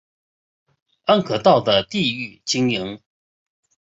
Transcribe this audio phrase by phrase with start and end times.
[1.03, 2.99] 安可道的地域经营。